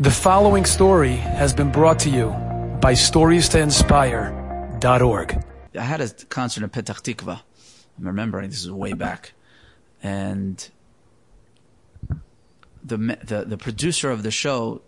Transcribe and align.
The 0.00 0.12
following 0.12 0.64
story 0.64 1.16
has 1.16 1.52
been 1.52 1.72
brought 1.72 1.98
to 2.00 2.08
you 2.08 2.28
by 2.80 2.92
StoriesToInspire.org. 2.92 5.44
I 5.74 5.82
had 5.82 6.00
a 6.00 6.08
concert 6.26 6.62
in 6.62 6.70
Petach 6.70 7.02
Tikva. 7.02 7.40
I'm 7.98 8.06
remembering 8.06 8.48
this 8.48 8.62
is 8.62 8.70
way 8.70 8.92
back, 8.92 9.32
and 10.00 10.68
the 12.84 13.18
the 13.24 13.44
the 13.44 13.58
producer 13.58 14.12
of 14.12 14.22
the 14.22 14.30
show, 14.30 14.82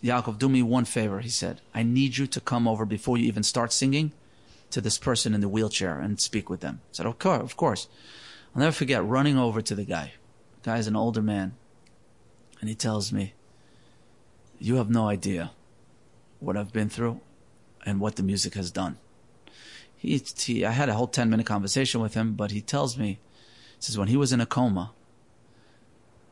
Yaakov, 0.00 0.38
do 0.38 0.48
me 0.48 0.62
one 0.62 0.84
favor. 0.84 1.18
He 1.18 1.28
said, 1.28 1.60
"I 1.74 1.82
need 1.82 2.16
you 2.16 2.28
to 2.28 2.40
come 2.40 2.68
over 2.68 2.86
before 2.86 3.18
you 3.18 3.26
even 3.26 3.42
start 3.42 3.72
singing, 3.72 4.12
to 4.70 4.80
this 4.80 4.96
person 4.96 5.34
in 5.34 5.40
the 5.40 5.48
wheelchair 5.48 5.98
and 5.98 6.20
speak 6.20 6.48
with 6.48 6.60
them." 6.60 6.82
I 6.84 6.92
said, 6.92 7.06
"Of 7.06 7.18
course, 7.18 7.42
of 7.42 7.56
course." 7.56 7.88
I'll 8.54 8.60
never 8.60 8.70
forget 8.70 9.04
running 9.04 9.36
over 9.36 9.60
to 9.60 9.74
the 9.74 9.84
guy. 9.84 10.12
The 10.62 10.70
guy's 10.70 10.86
an 10.86 10.94
older 10.94 11.20
man, 11.20 11.56
and 12.60 12.68
he 12.68 12.76
tells 12.76 13.10
me 13.10 13.34
you 14.60 14.76
have 14.76 14.90
no 14.90 15.08
idea 15.08 15.50
what 16.38 16.56
I've 16.56 16.72
been 16.72 16.88
through 16.88 17.20
and 17.84 17.98
what 17.98 18.16
the 18.16 18.22
music 18.22 18.54
has 18.54 18.70
done. 18.70 18.98
He, 19.96 20.22
he, 20.36 20.64
I 20.64 20.70
had 20.70 20.88
a 20.88 20.94
whole 20.94 21.06
10 21.06 21.28
minute 21.28 21.46
conversation 21.46 22.00
with 22.00 22.14
him, 22.14 22.34
but 22.34 22.50
he 22.50 22.60
tells 22.60 22.96
me, 22.96 23.18
he 23.76 23.80
says, 23.80 23.98
when 23.98 24.08
he 24.08 24.16
was 24.16 24.32
in 24.32 24.40
a 24.40 24.46
coma, 24.46 24.92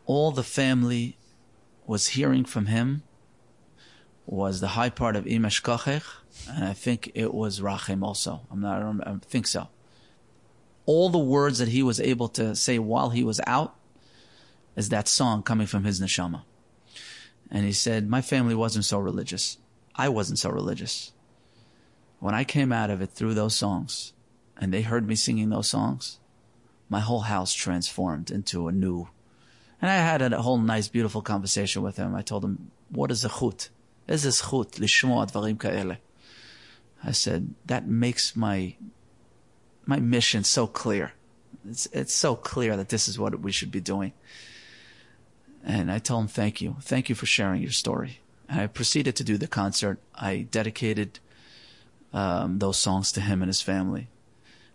all 0.06 0.30
the 0.30 0.42
family 0.42 1.16
was 1.86 2.08
hearing 2.08 2.44
from 2.44 2.66
him 2.66 3.02
was 4.26 4.60
the 4.60 4.68
high 4.68 4.90
part 4.90 5.16
of 5.16 5.26
Im 5.26 5.42
Eshkachech, 5.42 6.04
and 6.50 6.64
I 6.64 6.74
think 6.74 7.10
it 7.14 7.32
was 7.32 7.60
Rachem 7.60 8.02
also. 8.02 8.42
I'm 8.50 8.60
not, 8.60 8.76
I, 8.76 8.80
don't, 8.80 9.00
I 9.02 9.16
think 9.22 9.46
so. 9.46 9.68
All 10.84 11.08
the 11.08 11.18
words 11.18 11.58
that 11.58 11.68
he 11.68 11.82
was 11.82 11.98
able 11.98 12.28
to 12.30 12.54
say 12.54 12.78
while 12.78 13.10
he 13.10 13.24
was 13.24 13.40
out 13.46 13.74
is 14.76 14.90
that 14.90 15.08
song 15.08 15.42
coming 15.42 15.66
from 15.66 15.84
his 15.84 16.00
neshama. 16.00 16.42
And 17.50 17.64
he 17.64 17.72
said, 17.72 18.08
My 18.08 18.20
family 18.20 18.54
wasn't 18.54 18.84
so 18.84 18.98
religious. 18.98 19.58
I 19.94 20.08
wasn't 20.08 20.38
so 20.38 20.50
religious. 20.50 21.12
When 22.20 22.34
I 22.34 22.44
came 22.44 22.72
out 22.72 22.90
of 22.90 23.00
it 23.00 23.10
through 23.10 23.34
those 23.34 23.54
songs, 23.54 24.12
and 24.60 24.72
they 24.72 24.82
heard 24.82 25.06
me 25.06 25.14
singing 25.14 25.50
those 25.50 25.68
songs, 25.68 26.18
my 26.88 27.00
whole 27.00 27.20
house 27.20 27.54
transformed 27.54 28.30
into 28.30 28.68
a 28.68 28.72
new. 28.72 29.08
And 29.80 29.90
I 29.90 29.94
had 29.94 30.20
a 30.20 30.42
whole 30.42 30.58
nice, 30.58 30.88
beautiful 30.88 31.22
conversation 31.22 31.82
with 31.82 31.96
him. 31.96 32.14
I 32.14 32.22
told 32.22 32.44
him, 32.44 32.70
What 32.90 33.10
is 33.10 33.24
a 33.24 33.28
chut? 33.28 33.68
Is 34.08 34.24
this 34.24 34.40
chut? 34.40 34.72
Lishmo 34.72 35.24
advarim 35.24 35.58
ka'ele. 35.58 35.98
I 37.04 37.12
said, 37.12 37.54
That 37.66 37.86
makes 37.86 38.34
my, 38.34 38.74
my 39.86 40.00
mission 40.00 40.44
so 40.44 40.66
clear. 40.66 41.12
It's, 41.68 41.86
it's 41.92 42.14
so 42.14 42.34
clear 42.34 42.76
that 42.76 42.88
this 42.88 43.06
is 43.08 43.18
what 43.18 43.38
we 43.40 43.52
should 43.52 43.70
be 43.70 43.80
doing. 43.80 44.12
And 45.68 45.92
I 45.92 45.98
tell 45.98 46.18
him, 46.18 46.28
thank 46.28 46.62
you. 46.62 46.76
Thank 46.80 47.10
you 47.10 47.14
for 47.14 47.26
sharing 47.26 47.60
your 47.60 47.72
story. 47.72 48.20
And 48.48 48.58
I 48.58 48.66
proceeded 48.66 49.14
to 49.16 49.24
do 49.24 49.36
the 49.36 49.46
concert. 49.46 49.98
I 50.14 50.46
dedicated 50.50 51.20
um, 52.14 52.58
those 52.58 52.78
songs 52.78 53.12
to 53.12 53.20
him 53.20 53.42
and 53.42 53.50
his 53.50 53.60
family. 53.60 54.08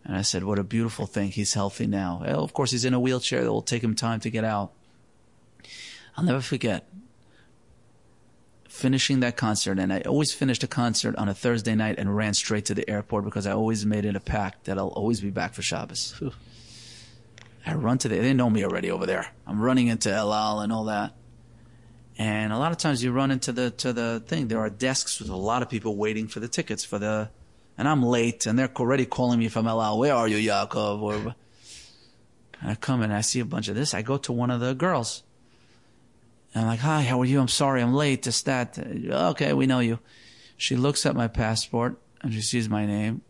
And 0.06 0.16
I 0.16 0.22
said, 0.22 0.44
what 0.44 0.60
a 0.60 0.64
beautiful 0.64 1.08
thing. 1.08 1.32
He's 1.32 1.56
healthy 1.56 1.88
now. 1.88 2.22
Well, 2.24 2.44
of 2.44 2.54
course, 2.54 2.70
he's 2.72 2.86
in 2.86 2.94
a 2.94 3.00
wheelchair. 3.00 3.42
It 3.42 3.50
will 3.50 3.64
take 3.64 3.84
him 3.84 3.96
time 3.96 4.20
to 4.20 4.30
get 4.30 4.44
out. 4.44 4.72
I'll 6.16 6.24
never 6.24 6.42
forget 6.42 6.88
finishing 8.70 9.20
that 9.22 9.36
concert. 9.36 9.80
And 9.80 9.92
I 9.92 10.02
always 10.02 10.32
finished 10.32 10.64
a 10.64 10.68
concert 10.68 11.16
on 11.16 11.28
a 11.28 11.34
Thursday 11.34 11.74
night 11.74 11.98
and 11.98 12.16
ran 12.16 12.36
straight 12.36 12.66
to 12.66 12.76
the 12.76 12.88
airport 12.88 13.24
because 13.24 13.48
I 13.48 13.52
always 13.54 13.84
made 13.84 14.06
it 14.06 14.16
a 14.16 14.20
pact 14.20 14.66
that 14.66 14.78
I'll 14.78 14.90
always 14.90 15.22
be 15.22 15.32
back 15.32 15.56
for 15.56 15.64
Shabbos. 15.64 16.22
I 17.66 17.76
run 17.76 17.98
to 18.00 18.10
the, 18.10 18.20
they 18.20 18.34
know 18.34 18.50
me 18.50 18.64
already 18.66 18.92
over 18.92 19.06
there. 19.06 19.28
I'm 19.48 19.62
running 19.62 19.88
into 19.88 20.12
El 20.12 20.34
Al 20.34 20.60
and 20.60 20.72
all 20.72 20.86
that. 20.86 21.14
And 22.18 22.54
a 22.54 22.58
lot 22.58 22.72
of 22.72 22.78
times 22.78 23.04
you 23.04 23.12
run 23.12 23.32
into 23.32 23.52
the, 23.52 23.72
to 23.72 23.94
the 23.94 24.24
thing. 24.28 24.48
There 24.48 24.60
are 24.60 24.70
desks 24.70 25.20
with 25.20 25.30
a 25.30 25.36
lot 25.36 25.62
of 25.62 25.70
people 25.70 25.96
waiting 25.96 26.28
for 26.28 26.40
the 26.40 26.48
tickets 26.48 26.84
for 26.84 27.00
the, 27.00 27.30
and 27.78 27.88
I'm 27.88 28.04
late 28.04 28.46
and 28.46 28.60
they're 28.60 28.72
already 28.76 29.06
calling 29.06 29.40
me 29.40 29.48
from 29.48 29.68
El 29.68 29.82
Al. 29.82 29.98
Where 29.98 30.14
are 30.14 30.28
you, 30.28 30.38
Yaakov? 30.52 31.02
Or, 31.02 31.36
and 32.62 32.72
I 32.72 32.76
come 32.76 33.02
and 33.02 33.14
I 33.14 33.22
see 33.22 33.40
a 33.40 33.46
bunch 33.46 33.68
of 33.68 33.76
this. 33.76 33.94
I 33.94 34.02
go 34.02 34.18
to 34.18 34.32
one 34.32 34.52
of 34.52 34.60
the 34.60 34.76
girls. 34.76 35.24
And 36.54 36.64
I'm 36.64 36.68
like, 36.68 36.82
hi, 36.82 37.02
how 37.02 37.20
are 37.22 37.26
you? 37.26 37.40
I'm 37.40 37.48
sorry, 37.48 37.82
I'm 37.82 37.94
late. 37.94 38.24
This, 38.24 38.42
that. 38.44 38.78
Okay, 38.78 39.54
we 39.54 39.66
know 39.66 39.80
you. 39.80 40.00
She 40.56 40.76
looks 40.76 41.06
at 41.06 41.16
my 41.16 41.28
passport 41.28 41.98
and 42.22 42.34
she 42.34 42.42
sees 42.42 42.70
my 42.70 42.86
name. 42.86 43.22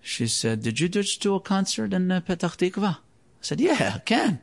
She 0.00 0.28
said, 0.28 0.62
did 0.62 0.78
you 0.78 0.88
just 0.88 1.20
do 1.20 1.34
a 1.34 1.40
concert 1.40 1.92
in 1.92 2.12
uh, 2.12 2.20
Petach 2.20 2.56
Tikva? 2.56 2.98
I 3.40 3.42
said, 3.42 3.60
yeah, 3.60 3.92
I 3.94 3.98
can. 4.00 4.40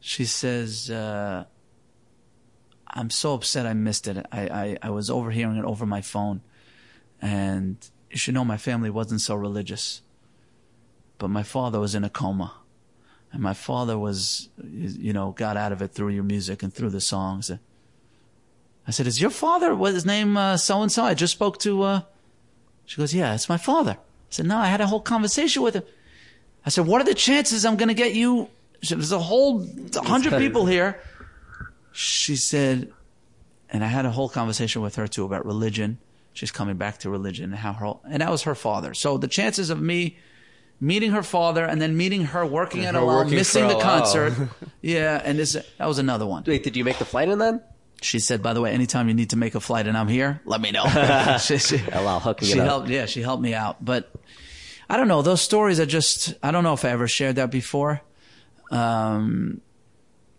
She 0.00 0.24
says, 0.24 0.90
uh, 0.90 1.44
I'm 2.88 3.10
so 3.10 3.34
upset 3.34 3.66
I 3.66 3.74
missed 3.74 4.06
it. 4.06 4.24
I, 4.30 4.40
I, 4.42 4.78
I 4.82 4.90
was 4.90 5.10
overhearing 5.10 5.56
it 5.56 5.64
over 5.64 5.86
my 5.86 6.00
phone. 6.00 6.42
And 7.20 7.76
you 8.10 8.18
should 8.18 8.34
know 8.34 8.44
my 8.44 8.56
family 8.56 8.90
wasn't 8.90 9.20
so 9.20 9.34
religious. 9.34 10.02
But 11.18 11.28
my 11.28 11.42
father 11.42 11.80
was 11.80 11.94
in 11.94 12.04
a 12.04 12.10
coma. 12.10 12.54
And 13.32 13.42
my 13.42 13.54
father 13.54 13.98
was, 13.98 14.48
you 14.62 15.12
know, 15.12 15.32
got 15.32 15.56
out 15.56 15.72
of 15.72 15.82
it 15.82 15.92
through 15.92 16.10
your 16.10 16.22
music 16.22 16.62
and 16.62 16.72
through 16.72 16.90
the 16.90 17.00
songs. 17.00 17.50
I 18.86 18.90
said, 18.90 19.06
is 19.06 19.20
your 19.20 19.30
father, 19.30 19.74
what 19.74 19.94
his 19.94 20.06
name, 20.06 20.34
so 20.56 20.82
and 20.82 20.92
so? 20.92 21.02
I 21.02 21.14
just 21.14 21.32
spoke 21.32 21.58
to, 21.60 21.82
uh, 21.82 22.00
she 22.84 22.98
goes, 22.98 23.14
yeah, 23.14 23.34
it's 23.34 23.48
my 23.48 23.56
father. 23.56 23.92
I 23.92 24.28
said, 24.28 24.46
no, 24.46 24.58
I 24.58 24.66
had 24.66 24.80
a 24.80 24.86
whole 24.86 25.00
conversation 25.00 25.62
with 25.62 25.74
him. 25.74 25.82
I 26.66 26.70
said, 26.70 26.86
what 26.86 27.00
are 27.00 27.04
the 27.04 27.14
chances 27.14 27.64
I'm 27.64 27.76
going 27.76 27.88
to 27.88 27.94
get 27.94 28.14
you? 28.14 28.48
There's 28.88 29.12
a 29.12 29.18
whole 29.18 29.66
hundred 29.94 30.38
people 30.38 30.66
here. 30.66 31.00
She 31.92 32.36
said, 32.36 32.92
and 33.70 33.84
I 33.84 33.88
had 33.88 34.04
a 34.04 34.10
whole 34.10 34.28
conversation 34.28 34.82
with 34.82 34.96
her 34.96 35.06
too 35.06 35.24
about 35.24 35.46
religion. 35.46 35.98
She's 36.32 36.50
coming 36.50 36.76
back 36.76 36.98
to 36.98 37.10
religion 37.10 37.46
and 37.46 37.54
how 37.54 37.72
her, 37.74 37.94
and 38.10 38.20
that 38.20 38.30
was 38.30 38.42
her 38.42 38.54
father. 38.54 38.94
So 38.94 39.18
the 39.18 39.28
chances 39.28 39.70
of 39.70 39.80
me 39.80 40.16
meeting 40.80 41.12
her 41.12 41.22
father 41.22 41.64
and 41.64 41.80
then 41.80 41.96
meeting 41.96 42.24
her 42.26 42.44
working 42.44 42.84
And 42.84 42.96
at 42.96 43.02
her 43.02 43.22
a 43.22 43.28
missing 43.28 43.68
the 43.68 43.78
concert. 43.78 44.34
Oh. 44.36 44.48
yeah. 44.82 45.20
And 45.24 45.38
this, 45.38 45.52
that 45.78 45.86
was 45.86 45.98
another 45.98 46.26
one. 46.26 46.44
Wait, 46.46 46.62
did 46.62 46.76
you 46.76 46.84
make 46.84 46.98
the 46.98 47.04
flight 47.04 47.28
in 47.28 47.38
then? 47.38 47.62
She 48.02 48.18
said, 48.18 48.42
by 48.42 48.52
the 48.52 48.60
way, 48.60 48.72
anytime 48.72 49.08
you 49.08 49.14
need 49.14 49.30
to 49.30 49.36
make 49.36 49.54
a 49.54 49.60
flight 49.60 49.86
and 49.86 49.96
I'm 49.96 50.08
here, 50.08 50.40
let 50.44 50.60
me 50.60 50.72
know. 50.72 50.84
she, 51.40 51.58
she, 51.58 51.80
Allow 51.90 52.18
hooking 52.18 52.48
she 52.48 52.54
it 52.54 52.60
up. 52.60 52.66
helped, 52.66 52.88
yeah, 52.88 53.06
she 53.06 53.22
helped 53.22 53.42
me 53.42 53.54
out. 53.54 53.82
But 53.82 54.12
I 54.88 54.96
don't 54.96 55.08
know, 55.08 55.22
those 55.22 55.40
stories 55.40 55.80
are 55.80 55.86
just, 55.86 56.34
I 56.42 56.50
don't 56.50 56.64
know 56.64 56.74
if 56.74 56.84
I 56.84 56.90
ever 56.90 57.08
shared 57.08 57.36
that 57.36 57.50
before. 57.50 58.02
Um, 58.70 59.60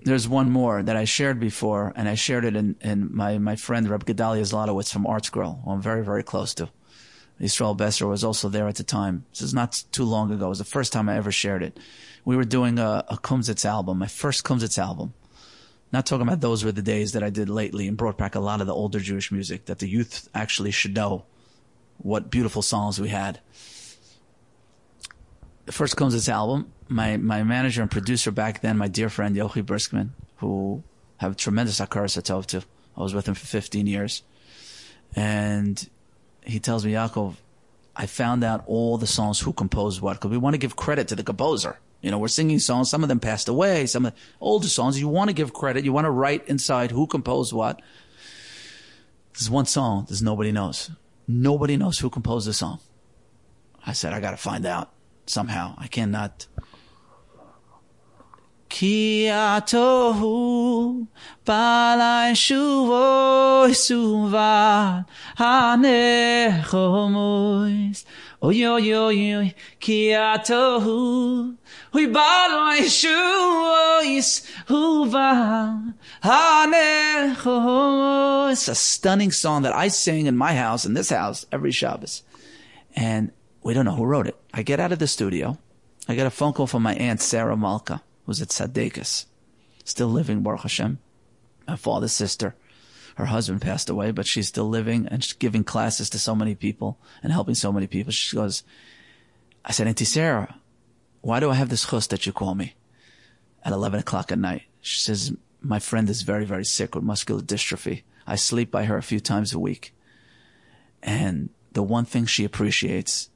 there's 0.04 0.28
one 0.28 0.52
more 0.52 0.84
that 0.84 0.96
I 0.96 1.06
shared 1.06 1.40
before, 1.40 1.92
and 1.96 2.08
I 2.08 2.14
shared 2.14 2.46
it 2.46 2.56
in, 2.56 2.76
in 2.82 3.16
my, 3.16 3.40
my 3.40 3.56
friend 3.56 3.90
Reb 3.90 4.06
Gedalia 4.06 4.42
Zlotowitz 4.42 4.94
from 4.94 5.06
ArtScroll, 5.06 5.64
who 5.64 5.72
I'm 5.72 5.82
very, 5.82 6.04
very 6.04 6.22
close 6.22 6.54
to. 6.56 6.70
Israel 7.40 7.74
Besser 7.74 8.08
was 8.08 8.24
also 8.24 8.48
there 8.48 8.68
at 8.68 8.76
the 8.76 8.84
time. 8.84 9.26
This 9.32 9.42
is 9.42 9.54
not 9.54 9.84
too 9.92 10.06
long 10.06 10.32
ago. 10.32 10.46
It 10.46 10.50
was 10.50 10.60
the 10.60 10.64
first 10.64 10.94
time 10.94 11.10
I 11.10 11.18
ever 11.18 11.32
shared 11.32 11.64
it. 11.64 11.80
We 12.24 12.38
were 12.38 12.46
doing 12.46 12.80
a, 12.80 13.04
a 13.10 13.18
Kumsitz 13.18 13.66
album, 13.66 13.98
my 13.98 14.08
first 14.08 14.44
Kumsitz 14.44 14.78
album. 14.78 15.14
Not 15.92 16.06
talking 16.06 16.28
about 16.28 16.42
those 16.42 16.64
were 16.64 16.72
the 16.72 16.82
days 16.82 17.12
that 17.14 17.24
I 17.24 17.30
did 17.30 17.50
lately 17.50 17.88
and 17.88 17.98
brought 17.98 18.18
back 18.18 18.36
a 18.36 18.40
lot 18.40 18.62
of 18.62 18.68
the 18.68 18.74
older 18.74 19.00
Jewish 19.00 19.32
music 19.32 19.66
that 19.66 19.80
the 19.80 19.90
youth 19.90 20.30
actually 20.34 20.72
should 20.72 20.96
know 20.96 21.26
what 21.98 22.30
beautiful 22.30 22.62
songs 22.62 23.00
we 23.00 23.10
had. 23.10 23.40
The 25.66 25.94
comes 25.96 26.14
this 26.14 26.30
album, 26.30 26.72
my, 26.88 27.18
my 27.18 27.44
manager 27.44 27.82
and 27.82 27.90
producer 27.90 28.32
back 28.32 28.62
then, 28.62 28.78
my 28.78 28.88
dear 28.88 29.10
friend 29.10 29.36
Yochi 29.36 29.64
Briskman, 29.64 30.10
who 30.38 30.84
have 31.18 31.36
tremendous 31.38 31.80
akar 31.80 32.06
satov 32.06 32.46
to. 32.48 32.64
I 32.96 33.02
was 33.02 33.14
with 33.14 33.28
him 33.28 33.34
for 33.34 33.46
15 33.46 33.88
years. 33.88 34.22
And 35.16 35.90
he 36.44 36.60
tells 36.60 36.86
me, 36.86 36.94
Yaakov, 36.94 37.36
I 37.96 38.06
found 38.06 38.44
out 38.44 38.64
all 38.68 38.98
the 38.98 39.08
songs 39.08 39.40
who 39.40 39.54
composed 39.54 40.02
what, 40.02 40.14
because 40.14 40.30
we 40.30 40.38
want 40.38 40.54
to 40.54 40.60
give 40.60 40.76
credit 40.76 41.08
to 41.08 41.16
the 41.16 41.24
composer. 41.24 41.80
You 42.02 42.12
know, 42.12 42.20
we're 42.20 42.28
singing 42.28 42.60
songs, 42.60 42.90
some 42.90 43.02
of 43.02 43.10
them 43.10 43.20
passed 43.20 43.48
away, 43.48 43.88
some 43.88 44.06
of 44.06 44.14
the 44.14 44.20
older 44.40 44.68
songs, 44.68 45.00
you 45.00 45.08
want 45.08 45.30
to 45.30 45.34
give 45.34 45.54
credit, 45.54 45.84
you 45.84 45.94
want 45.94 46.06
to 46.06 46.12
write 46.12 46.48
inside 46.48 46.92
who 46.92 47.08
composed 47.08 47.54
what. 47.54 47.82
There's 49.34 49.50
one 49.50 49.66
song 49.66 50.06
that 50.10 50.22
nobody 50.22 50.52
knows. 50.52 50.92
Nobody 51.28 51.76
knows 51.78 51.98
who 51.98 52.10
composed 52.10 52.48
the 52.48 52.54
song. 52.54 52.80
I 53.86 53.94
said, 53.94 54.14
I 54.14 54.20
gotta 54.20 54.38
find 54.38 54.66
out 54.66 54.92
somehow. 55.30 55.76
I 55.78 55.88
cannot. 55.88 56.48
Ki 58.68 59.28
atohu 59.30 61.08
balai 61.46 62.34
shuvo 62.36 63.70
suvat 63.72 65.06
hanechomois 65.38 68.04
oy 68.42 68.66
oy 68.66 68.94
oy 68.94 69.36
oy 69.36 69.54
ki 69.80 70.10
atohu 70.10 71.56
hui 71.94 72.08
balai 72.08 72.90
shuvois 73.00 74.42
huva 74.68 75.94
hanechomois 76.24 78.68
a 78.68 78.76
stunning 78.76 79.32
song 79.32 79.62
that 79.62 79.74
I 79.74 79.88
sing 79.88 80.26
in 80.26 80.36
my 80.36 80.54
house 80.54 80.86
in 80.86 80.96
this 80.96 81.12
house 81.12 81.46
every 81.52 81.72
Shabbos 81.72 82.24
and 82.94 83.32
we 83.66 83.74
don't 83.74 83.86
know 83.86 83.96
who 83.96 84.06
wrote 84.06 84.28
it. 84.28 84.40
I 84.54 84.62
get 84.62 84.80
out 84.80 84.92
of 84.92 85.00
the 85.00 85.08
studio. 85.08 85.58
I 86.08 86.14
get 86.14 86.28
a 86.28 86.30
phone 86.30 86.54
call 86.54 86.68
from 86.68 86.84
my 86.84 86.94
aunt 86.94 87.20
Sarah 87.20 87.58
Malka, 87.58 88.04
who's 88.26 88.40
at 88.40 88.50
Sadekis, 88.50 89.26
still 89.84 90.08
living, 90.08 90.44
Baruch 90.44 90.62
Hashem. 90.62 91.00
My 91.68 91.76
father's 91.76 92.14
sister. 92.14 92.56
her 93.16 93.26
husband 93.26 93.64
passed 93.64 93.90
away, 93.90 94.12
but 94.12 94.28
she's 94.28 94.48
still 94.48 94.70
living 94.70 95.08
and 95.08 95.24
she's 95.24 95.34
giving 95.34 95.64
classes 95.64 96.12
to 96.12 96.20
so 96.20 96.36
many 96.36 96.54
people 96.54 97.00
and 97.24 97.34
helping 97.34 97.56
so 97.56 97.74
many 97.74 97.88
people. 97.88 98.12
She 98.12 98.36
goes, 98.36 98.62
I 99.64 99.72
said, 99.72 99.88
Auntie 99.88 100.06
Sarah, 100.06 100.58
why 101.22 101.40
do 101.40 101.50
I 101.50 101.56
have 101.56 101.70
this 101.70 101.90
chus 101.90 102.06
that 102.08 102.28
you 102.28 102.34
call 102.34 102.54
me 102.54 102.76
at 103.64 103.74
11 103.74 104.02
o'clock 104.02 104.32
at 104.32 104.38
night? 104.38 104.64
She 104.80 105.00
says, 105.00 105.36
my 105.60 105.80
friend 105.80 106.08
is 106.08 106.22
very, 106.22 106.46
very 106.46 106.66
sick 106.66 106.94
with 106.94 107.04
muscular 107.04 107.42
dystrophy. 107.42 108.04
I 108.28 108.36
sleep 108.36 108.70
by 108.70 108.86
her 108.86 108.98
a 108.98 109.02
few 109.02 109.20
times 109.20 109.54
a 109.54 109.60
week. 109.60 109.96
And 111.02 111.50
the 111.72 111.82
one 111.82 112.06
thing 112.06 112.28
she 112.28 112.44
appreciates 112.46 113.30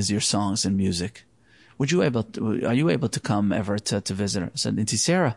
is 0.00 0.10
your 0.10 0.20
songs 0.20 0.64
and 0.64 0.76
music. 0.76 1.24
Would 1.78 1.92
you 1.92 2.02
able 2.02 2.24
to, 2.24 2.66
are 2.66 2.74
you 2.74 2.90
able 2.90 3.08
to 3.08 3.20
come 3.20 3.52
ever 3.52 3.78
to, 3.78 4.00
to 4.00 4.14
visit 4.14 4.40
her? 4.42 4.50
I 4.52 4.56
said, 4.56 4.78
Auntie 4.78 4.96
Sarah, 4.96 5.36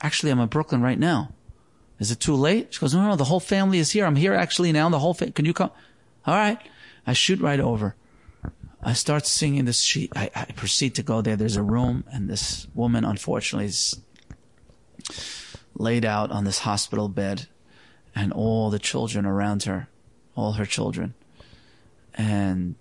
actually 0.00 0.30
I'm 0.30 0.40
in 0.40 0.48
Brooklyn 0.48 0.82
right 0.82 0.98
now. 0.98 1.32
Is 1.98 2.10
it 2.10 2.20
too 2.20 2.34
late? 2.34 2.74
She 2.74 2.80
goes, 2.80 2.94
no, 2.94 3.08
no, 3.08 3.16
the 3.16 3.24
whole 3.24 3.40
family 3.40 3.78
is 3.78 3.90
here. 3.90 4.04
I'm 4.04 4.16
here 4.16 4.34
actually 4.34 4.70
now. 4.72 4.88
The 4.88 4.98
whole 4.98 5.14
family, 5.14 5.32
can 5.32 5.46
you 5.46 5.54
come? 5.54 5.70
All 6.26 6.34
right. 6.34 6.60
I 7.06 7.12
shoot 7.12 7.40
right 7.40 7.58
over. 7.58 7.96
I 8.82 8.92
start 8.92 9.26
singing 9.26 9.64
this 9.64 9.82
sheet. 9.82 10.12
I, 10.14 10.30
I 10.34 10.44
proceed 10.54 10.94
to 10.96 11.02
go 11.02 11.22
there. 11.22 11.34
There's 11.34 11.56
a 11.56 11.62
room 11.62 12.04
and 12.12 12.28
this 12.28 12.68
woman, 12.74 13.04
unfortunately, 13.04 13.66
is 13.66 14.00
laid 15.74 16.04
out 16.04 16.30
on 16.30 16.44
this 16.44 16.60
hospital 16.60 17.08
bed 17.08 17.48
and 18.14 18.32
all 18.32 18.70
the 18.70 18.78
children 18.78 19.26
around 19.26 19.64
her, 19.64 19.88
all 20.36 20.52
her 20.52 20.66
children. 20.66 21.14
And 22.14 22.76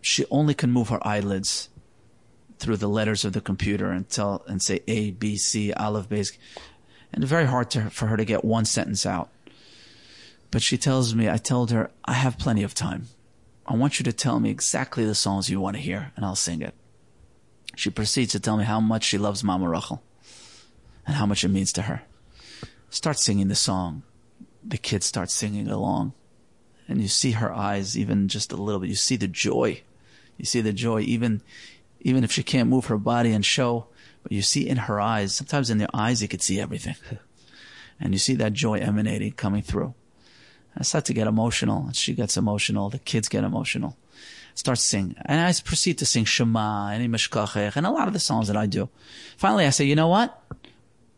she 0.00 0.24
only 0.30 0.54
can 0.54 0.70
move 0.70 0.88
her 0.88 1.06
eyelids 1.06 1.68
through 2.58 2.76
the 2.76 2.88
letters 2.88 3.24
of 3.24 3.32
the 3.32 3.40
computer 3.40 3.90
and 3.90 4.08
tell 4.08 4.44
and 4.46 4.62
say 4.62 4.80
A, 4.86 5.10
B, 5.12 5.36
C, 5.36 5.72
Aleph, 5.72 6.08
Beis, 6.08 6.36
and 7.12 7.24
very 7.24 7.46
hard 7.46 7.70
to, 7.70 7.90
for 7.90 8.06
her 8.06 8.16
to 8.16 8.24
get 8.24 8.44
one 8.44 8.64
sentence 8.64 9.06
out. 9.06 9.30
But 10.50 10.62
she 10.62 10.76
tells 10.76 11.14
me, 11.14 11.28
I 11.28 11.36
told 11.36 11.70
her, 11.70 11.90
I 12.04 12.14
have 12.14 12.38
plenty 12.38 12.62
of 12.62 12.74
time. 12.74 13.06
I 13.66 13.74
want 13.76 13.98
you 13.98 14.04
to 14.04 14.12
tell 14.12 14.40
me 14.40 14.50
exactly 14.50 15.04
the 15.04 15.14
songs 15.14 15.48
you 15.48 15.60
want 15.60 15.76
to 15.76 15.82
hear, 15.82 16.12
and 16.16 16.24
I'll 16.24 16.34
sing 16.34 16.60
it. 16.60 16.74
She 17.76 17.88
proceeds 17.88 18.32
to 18.32 18.40
tell 18.40 18.56
me 18.56 18.64
how 18.64 18.80
much 18.80 19.04
she 19.04 19.16
loves 19.16 19.44
Mama 19.44 19.68
Rachel 19.68 20.02
and 21.06 21.16
how 21.16 21.24
much 21.24 21.44
it 21.44 21.48
means 21.48 21.72
to 21.74 21.82
her. 21.82 22.02
Start 22.90 23.18
singing 23.18 23.48
the 23.48 23.54
song. 23.54 24.02
The 24.64 24.76
kids 24.76 25.06
start 25.06 25.30
singing 25.30 25.68
along. 25.68 26.12
And 26.88 27.00
you 27.00 27.08
see 27.08 27.30
her 27.32 27.52
eyes 27.52 27.96
even 27.96 28.26
just 28.26 28.52
a 28.52 28.56
little 28.56 28.80
bit. 28.80 28.88
You 28.88 28.96
see 28.96 29.16
the 29.16 29.28
joy. 29.28 29.82
You 30.40 30.46
see 30.46 30.62
the 30.62 30.72
joy 30.72 31.00
even 31.02 31.42
even 32.00 32.24
if 32.24 32.32
she 32.32 32.42
can't 32.42 32.70
move 32.70 32.86
her 32.86 32.96
body 32.96 33.32
and 33.32 33.44
show, 33.44 33.88
but 34.22 34.32
you 34.32 34.40
see 34.40 34.66
in 34.66 34.78
her 34.78 34.98
eyes, 34.98 35.34
sometimes 35.34 35.68
in 35.68 35.76
their 35.76 35.94
eyes 35.94 36.22
you 36.22 36.28
could 36.28 36.40
see 36.40 36.58
everything. 36.58 36.96
and 38.00 38.14
you 38.14 38.18
see 38.18 38.34
that 38.36 38.54
joy 38.54 38.78
emanating, 38.78 39.32
coming 39.32 39.60
through. 39.60 39.92
I 40.74 40.82
start 40.82 41.04
to 41.06 41.12
get 41.12 41.26
emotional. 41.26 41.90
She 41.92 42.14
gets 42.14 42.38
emotional. 42.38 42.88
The 42.88 43.00
kids 43.00 43.28
get 43.28 43.44
emotional. 43.44 43.98
Start 44.54 44.78
singing. 44.78 45.14
And 45.26 45.40
I 45.40 45.52
proceed 45.62 45.98
to 45.98 46.06
sing 46.06 46.24
Shema 46.24 46.88
and 46.88 47.14
Mishkachech 47.14 47.76
and 47.76 47.84
a 47.84 47.90
lot 47.90 48.08
of 48.08 48.14
the 48.14 48.18
songs 48.18 48.46
that 48.46 48.56
I 48.56 48.64
do. 48.64 48.88
Finally, 49.36 49.66
I 49.66 49.70
say, 49.70 49.84
you 49.84 49.94
know 49.94 50.08
what? 50.08 50.42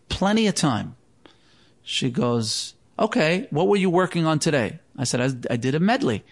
Plenty 0.09 0.49
of 0.49 0.57
time. 0.57 0.97
She 1.85 2.11
goes, 2.11 2.75
okay, 2.99 3.47
what 3.51 3.69
were 3.69 3.77
you 3.77 3.89
working 3.89 4.27
on 4.27 4.41
today? 4.41 4.81
I 4.99 5.05
said, 5.05 5.21
I, 5.21 5.55
I 5.55 5.57
did 5.57 5.77
a 5.77 5.81
medley. 5.81 6.25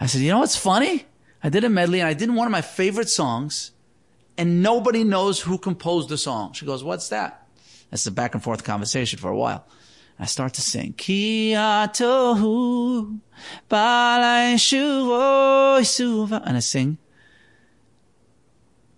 I 0.00 0.06
said, 0.06 0.20
you 0.20 0.32
know 0.32 0.40
what's 0.40 0.56
funny? 0.56 1.06
I 1.42 1.48
did 1.48 1.64
a 1.64 1.68
medley 1.68 2.00
and 2.00 2.08
I 2.08 2.14
did 2.14 2.34
one 2.34 2.46
of 2.46 2.52
my 2.52 2.62
favorite 2.62 3.08
songs 3.08 3.72
and 4.36 4.62
nobody 4.62 5.04
knows 5.04 5.40
who 5.40 5.58
composed 5.58 6.08
the 6.08 6.18
song. 6.18 6.52
She 6.52 6.66
goes, 6.66 6.84
what's 6.84 7.08
that? 7.08 7.46
That's 7.90 8.06
a 8.06 8.10
back 8.10 8.34
and 8.34 8.42
forth 8.42 8.64
conversation 8.64 9.18
for 9.18 9.30
a 9.30 9.36
while. 9.36 9.66
I 10.18 10.26
start 10.26 10.54
to 10.54 10.60
sing, 10.60 10.94
Ki 10.94 11.52
atohu 11.52 13.20
and 13.70 14.60
I 16.56 16.60
sing. 16.60 16.98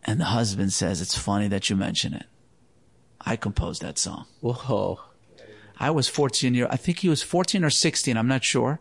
And 0.05 0.19
the 0.19 0.25
husband 0.25 0.73
says, 0.73 1.03
it's 1.03 1.17
funny 1.17 1.47
that 1.49 1.69
you 1.69 1.77
mention 1.77 2.15
it. 2.15 2.25
I 3.21 3.37
composed 3.37 3.83
that 3.83 3.99
song. 3.99 4.25
Whoa. 4.41 5.01
I 5.79 5.91
was 5.91 6.09
14 6.09 6.55
years, 6.55 6.69
I 6.71 6.77
think 6.77 7.01
he 7.01 7.09
was 7.09 7.23
14 7.23 7.65
or 7.65 7.71
16, 7.71 8.17
I'm 8.17 8.29
not 8.29 8.45
sure. 8.45 8.81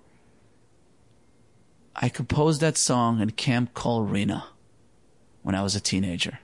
I 2.01 2.07
composed 2.07 2.61
that 2.61 2.77
song 2.77 3.19
in 3.19 3.31
Camp 3.31 3.73
Colrena 3.73 4.43
when 5.41 5.53
I 5.53 5.61
was 5.61 5.75
a 5.75 5.81
teenager. 5.81 6.39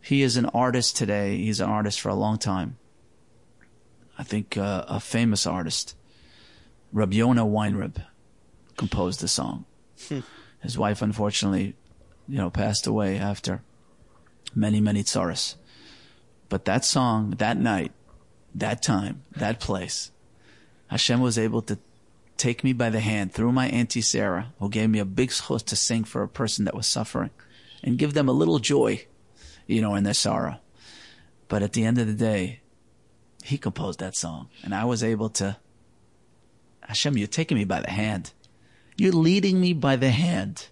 He 0.00 0.22
is 0.22 0.38
an 0.38 0.46
artist 0.46 0.96
today. 0.96 1.36
He's 1.36 1.60
an 1.60 1.68
artist 1.68 2.00
for 2.00 2.08
a 2.08 2.14
long 2.14 2.38
time. 2.38 2.78
I 4.18 4.22
think 4.22 4.56
uh, 4.56 4.86
a 4.88 4.98
famous 4.98 5.46
artist, 5.46 5.94
Rabbi 6.90 7.16
Yonah 7.16 7.44
Weinrib, 7.44 8.02
composed 8.78 9.20
the 9.20 9.28
song. 9.28 9.66
Hmm. 10.08 10.20
His 10.62 10.78
wife, 10.78 11.02
unfortunately, 11.02 11.74
you 12.26 12.38
know, 12.38 12.48
passed 12.48 12.86
away 12.86 13.18
after 13.18 13.62
many, 14.54 14.80
many 14.80 15.02
tsaras. 15.02 15.56
But 16.48 16.64
that 16.64 16.82
song, 16.82 17.34
that 17.38 17.58
night, 17.58 17.92
that 18.54 18.80
time, 18.82 19.24
that 19.32 19.60
place, 19.60 20.12
Hashem 20.86 21.20
was 21.20 21.36
able 21.36 21.60
to 21.62 21.78
take 22.36 22.64
me 22.64 22.72
by 22.72 22.90
the 22.90 23.00
hand 23.00 23.32
through 23.32 23.52
my 23.52 23.68
auntie 23.68 24.00
Sarah, 24.00 24.52
who 24.58 24.68
gave 24.68 24.90
me 24.90 24.98
a 24.98 25.04
big 25.04 25.30
schus 25.30 25.64
to 25.66 25.76
sing 25.76 26.04
for 26.04 26.22
a 26.22 26.28
person 26.28 26.64
that 26.64 26.74
was 26.74 26.86
suffering, 26.86 27.30
and 27.82 27.98
give 27.98 28.14
them 28.14 28.28
a 28.28 28.32
little 28.32 28.58
joy, 28.58 29.06
you 29.66 29.80
know, 29.80 29.94
in 29.94 30.04
their 30.04 30.14
sorrow. 30.14 30.60
But 31.48 31.62
at 31.62 31.72
the 31.72 31.84
end 31.84 31.98
of 31.98 32.06
the 32.06 32.14
day, 32.14 32.60
he 33.44 33.58
composed 33.58 34.00
that 34.00 34.16
song, 34.16 34.48
and 34.64 34.74
I 34.74 34.84
was 34.84 35.04
able 35.04 35.28
to. 35.30 35.56
Hashem, 36.80 37.16
you're 37.16 37.26
taking 37.26 37.56
me 37.56 37.64
by 37.64 37.80
the 37.80 37.90
hand. 37.90 38.32
You're 38.96 39.12
leading 39.12 39.60
me 39.60 39.72
by 39.72 39.96
the 39.96 40.10
hand 40.10 40.68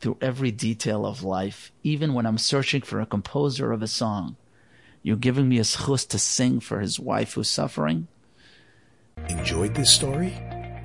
through 0.00 0.18
every 0.20 0.50
detail 0.50 1.04
of 1.04 1.22
life, 1.22 1.72
even 1.82 2.14
when 2.14 2.26
I'm 2.26 2.38
searching 2.38 2.82
for 2.82 3.00
a 3.00 3.06
composer 3.06 3.72
of 3.72 3.82
a 3.82 3.88
song. 3.88 4.36
You're 5.02 5.16
giving 5.16 5.48
me 5.48 5.58
a 5.58 5.62
schus 5.62 6.06
to 6.08 6.18
sing 6.18 6.60
for 6.60 6.80
his 6.80 6.98
wife 6.98 7.34
who's 7.34 7.48
suffering. 7.48 8.08
Enjoyed 9.28 9.74
this 9.74 9.90
story? 9.90 10.34